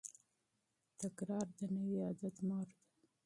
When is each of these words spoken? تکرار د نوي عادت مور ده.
تکرار 0.99 1.47
د 1.57 1.59
نوي 1.75 1.97
عادت 2.05 2.35
مور 2.47 2.67
ده. 2.73 2.79